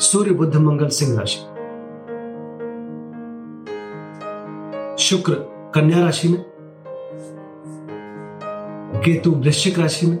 [0.00, 1.38] सूर्य बुद्ध मंगल सिंह राशि।
[5.02, 5.32] शुक्र
[5.74, 6.44] कन्या राशि में।
[9.04, 10.18] केतु वृश्चिक राशि में।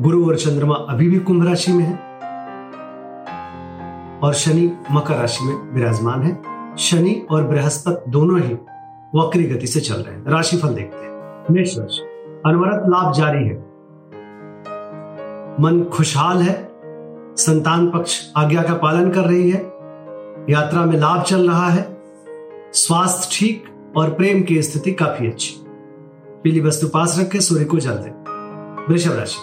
[0.00, 1.94] गुरु और चंद्रमा अभी भी कुंभ राशि में है।
[4.18, 6.42] और शनि मकर राशि में विराजमान है।
[6.76, 8.54] शनि और बृहस्पति दोनों ही
[9.14, 12.02] वक्री गति से चल रहे हैं। राशिफल देखते हैं। मेष राशि।
[12.46, 13.56] अनवरत लाभ जारी है।
[15.60, 16.67] मन खुशहाल है।
[17.38, 19.60] संतान पक्ष आज्ञा का पालन कर रही है।
[20.50, 22.02] यात्रा में लाभ चल रहा है।
[22.72, 23.64] स्वास्थ्य ठीक
[23.96, 25.54] और प्रेम की स्थिति काफ़ी अच्छी।
[26.42, 28.10] पीली वस्तु पास रख के सूर्य को जल दे।
[28.92, 29.38] वृषभ राशि।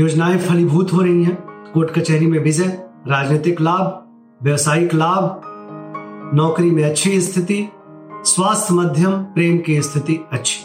[0.00, 4.08] योजनाएँ फलीभूत हो रही हैं। कोर्ट कचहरी में विजय, राजनीतिक लाभ,
[4.42, 5.42] व्यवसायिक लाभ,
[6.36, 7.68] नौकरी में अच्छी स्थिति,
[8.12, 10.60] स्वास्थ्य मध्यम, प्रेम की स्थिति अच्छी।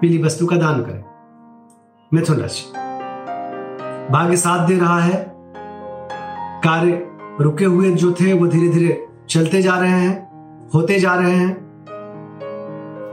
[0.00, 1.04] पीली वस्तु का दान करें।
[2.14, 2.85] मिथुन राशि।
[4.10, 5.32] भाग्य साथ दे रहा है।
[6.64, 7.08] कार्य
[7.40, 10.26] रुके हुए जो थे, वो धीरे धीरे चलते जा रहे हैं,
[10.74, 11.66] होते जा रहे हैं।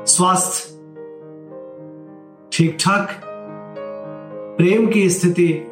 [0.08, 0.74] स्वास्थ्य
[2.52, 3.22] ठीक ठाक
[4.58, 5.66] प्रेम की स्थिति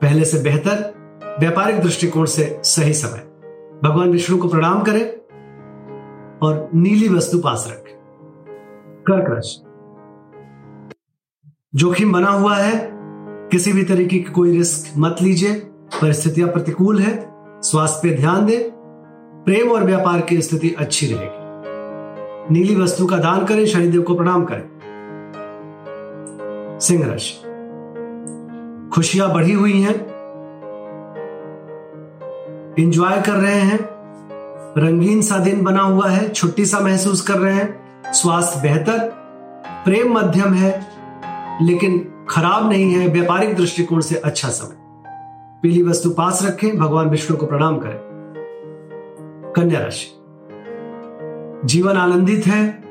[0.00, 0.94] पहले से बेहतर,
[1.40, 3.18] व्यापारिक दृष्टिकोण से सही समय।
[3.84, 5.10] भगवान विष्णु को प्रणाम करें
[6.42, 7.94] और नीली वस्तु पास रखें।
[9.10, 9.64] कर्क राशि
[11.74, 12.93] जोखिम बना हुआ है
[13.54, 15.54] किसी भी तरीके की कोई रिस्क मत लीजिए।
[16.02, 17.28] परिस्थितियाँ प्रतिकूल है।
[17.62, 18.70] स्वास्थ्य पे ध्यान दें।
[19.44, 24.44] प्रेम और व्यापार की स्थिति अच्छी रहेगी। नीली वस्तु का दान करें, शनिदेव को प्रणाम
[24.44, 24.62] करें।
[26.80, 27.40] सिंह राशि।
[28.94, 30.06] खुशियाँ बढ़ी हुई हैं।
[32.78, 33.78] इंजॉय कर रहे हैं।
[34.78, 37.80] रंगीन सा दिन बना हुआ है। छुट्टी सा महसूस कर रहे हैं।
[38.12, 38.98] स्वास्थ्य बेहतर।
[39.84, 40.93] प्रेम मध्यम है।
[41.62, 44.76] लेकिन खराब नहीं है, व्यापारिक दृष्टिकोण से अच्छा समय।
[45.62, 47.98] पीली वस्तु पास रखें, भगवान विष्णु को प्रणाम करें।
[49.56, 50.06] कन्या राशि।
[51.64, 52.82] जीवन आनंदित है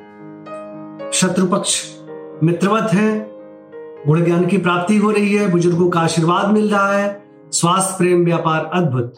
[1.12, 1.98] शत्रु पक्ष
[2.44, 3.32] मित्रवत है,
[4.08, 8.26] गुण ज्ञान की प्राप्ति हो रही है, बुज़ुर्गों का आशीर्वाद मिल रहा है, स्वास्थ्य, प्रेम,
[8.26, 9.16] व्यापार अद्भुत।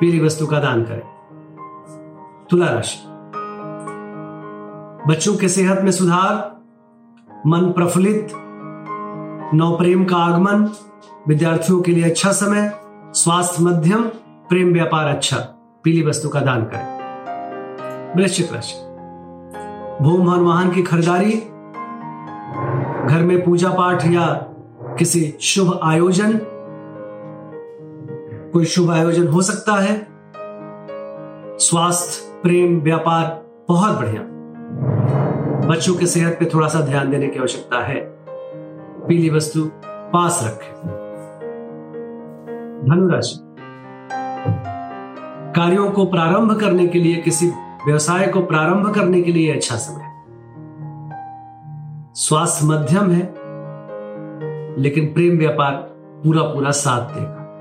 [0.00, 1.02] पीली वस्तु का दान करें।
[2.50, 2.98] तुला राशि।
[5.08, 6.53] बच्चों के सेहत में सुधार
[7.46, 8.28] मन प्रफुल्लित
[9.54, 10.70] नव प्रेम का आगमन,
[11.28, 12.72] विद्यार्थियों के लिए अच्छा समय,
[13.14, 14.02] स्वास्थ्य मध्यम,
[14.48, 15.36] प्रेम व्यापार अच्छा।
[15.84, 16.94] पीली वस्तु का दान करें।
[18.16, 18.74] वृश्चिक राशि।
[20.04, 21.32] भूम भवन वाहन की खरीदारी,
[23.14, 24.26] घर में पूजा पाठ या
[24.98, 26.40] किसी शुभ आयोजन,
[28.52, 30.08] कोई शुभ आयोजन हो सकता है।
[31.58, 34.33] स्वास्थ्य, प्रेम, व्यापार बहुत बढ़िया।
[35.64, 38.00] बच्चों के सेहत पे थोड़ा सा ध्यान देने की आवश्यकता है।
[39.08, 40.74] पीली वस्तु पास रखें।
[42.88, 43.38] धनुराशि।
[45.52, 47.48] कार्यों को प्रारंभ करने के लिए, किसी
[47.86, 50.10] व्यवसाय को प्रारंभ करने के लिए अच्छा समय।
[52.14, 53.34] स्वास्थ्य मध्यम है,
[54.80, 55.72] लेकिन प्रेम व्यापार
[56.24, 57.60] पूरा पूरा साथ देगा।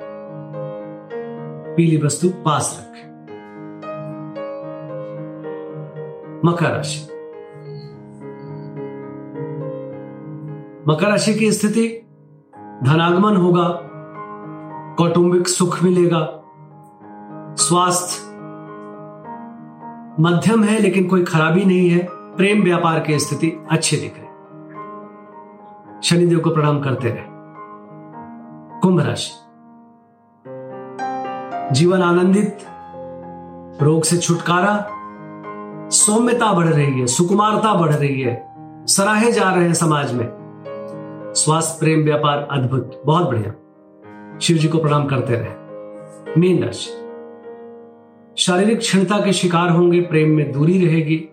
[1.75, 3.13] पीली वस्तु पास रखें।
[6.45, 7.12] मकर राशि।
[10.87, 11.87] मकर राशि की स्थिति,
[12.83, 13.79] धनागमन होगा,
[14.97, 16.43] कौटुंबिक सुख मिलेगा,
[17.55, 18.21] स्वास्थ्य
[20.19, 24.23] मध्यम है, लेकिन कोई खराबी नहीं है, प्रेम व्यापार की स्थिति अच्छी दिख रही
[26.01, 27.23] शनिदेव को प्रणाम करते रहे।
[28.79, 29.31] कुंभ राशि।
[31.75, 32.57] जीवन आनंदित,
[33.81, 34.87] रोग से छुटकारा,
[35.89, 38.55] सौम्यता बढ़ रही है, सुकुमारता बढ़ रही है,
[38.85, 40.42] सराहे जा रहे हैं समाज में।
[41.35, 43.53] स्वास्थ्य, प्रेम, व्यापार, अद्भुत, बहुत बढ़िया।
[44.41, 45.63] शिव जी को प्रणाम करते रहे।
[46.41, 46.89] मीन राशि।
[48.37, 51.29] शारीरिक क्षणता के शिकार होंगे, प्रेम में दूरी रहेगी।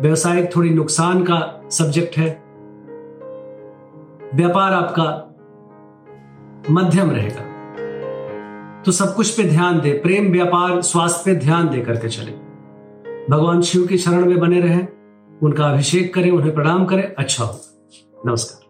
[0.00, 2.42] व्यवसायिक थोड़ी नुकसान का सब्जेक्ट है।
[4.34, 5.26] व्यापार आपका
[6.70, 7.50] मध्यम रहेगा।
[8.82, 12.32] तो सब कुछ पे ध्यान दे, प्रेम, व्यापार, स्वास्थ्य पे ध्यान दे करके चले।
[13.30, 14.88] भगवान शिव की शरण में बने रहें,
[15.42, 17.86] उनका अभिषेक करें, उन्हें प्रणाम करें अच्छा होगा।
[18.26, 18.69] नमस्कार।